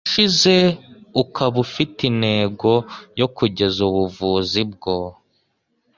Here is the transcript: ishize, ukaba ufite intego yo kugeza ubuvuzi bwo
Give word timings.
ishize, 0.07 0.55
ukaba 1.21 1.55
ufite 1.65 1.99
intego 2.11 2.71
yo 3.19 3.27
kugeza 3.35 3.79
ubuvuzi 3.89 4.61
bwo 4.71 4.95